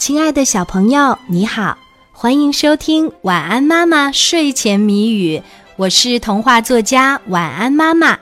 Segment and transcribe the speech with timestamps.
[0.00, 1.76] 亲爱的小朋友，你好，
[2.10, 5.36] 欢迎收听《晚安妈妈睡前谜语》，
[5.76, 8.18] 我是童话作家晚安妈妈。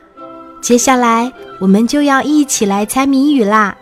[0.60, 3.76] 接下来我们就要一起来猜谜语啦，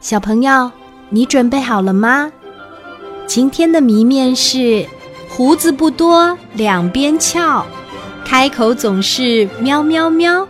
[0.00, 0.70] 小朋友，
[1.10, 2.30] 你准备好了吗？
[3.26, 4.86] 今天的谜面是：
[5.28, 7.66] 胡子不多，两边翘，
[8.24, 10.46] 开口总是喵喵喵，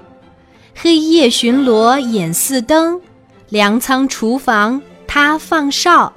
[0.75, 3.01] 黑夜巡逻眼似灯，
[3.49, 6.13] 粮仓厨房他放哨。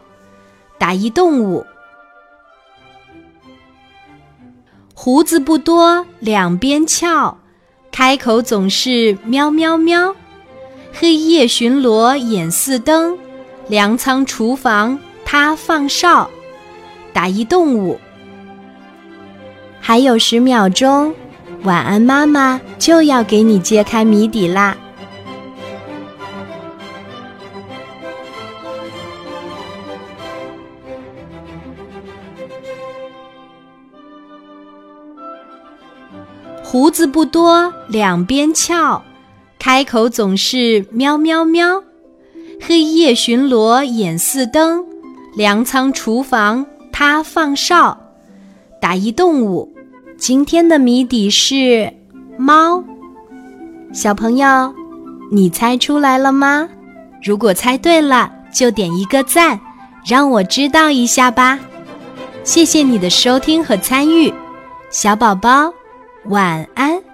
[0.79, 1.65] 打一动物，
[4.95, 7.37] 胡子不多，两边翘，
[7.91, 10.15] 开口总是喵喵喵。
[10.93, 13.17] 黑夜巡逻眼似灯，
[13.67, 16.29] 粮仓厨房他放哨。
[17.11, 17.99] 打一动物，
[19.81, 21.13] 还有十秒钟，
[21.63, 24.77] 晚安妈妈就要给你揭开谜底啦。
[36.63, 39.03] 胡子不多，两边翘，
[39.57, 41.83] 开口总是喵喵喵。
[42.61, 44.85] 黑夜巡逻眼似灯，
[45.35, 47.97] 粮仓厨房他放哨。
[48.81, 49.73] 打一动物，
[50.17, 51.91] 今天的谜底是
[52.37, 52.83] 猫。
[53.91, 54.73] 小朋友，
[55.31, 56.69] 你猜出来了吗？
[57.23, 59.59] 如果猜对了，就点一个赞，
[60.05, 61.59] 让我知道一下吧。
[62.43, 64.33] 谢谢你的收听和参与，
[64.91, 65.73] 小宝宝。
[66.25, 67.08] 晚安。